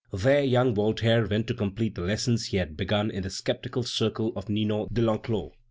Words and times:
There 0.11 0.43
young 0.43 0.73
Voltaire 0.73 1.27
went 1.27 1.45
to 1.45 1.53
complete 1.53 1.93
the 1.93 2.01
lessons 2.01 2.47
he 2.47 2.57
had 2.57 2.75
begun 2.75 3.11
in 3.11 3.21
the 3.21 3.29
sceptical 3.29 3.83
circle 3.83 4.33
of 4.35 4.49
Ninon 4.49 4.87
de 4.91 5.03
l'Enclos. 5.03 5.51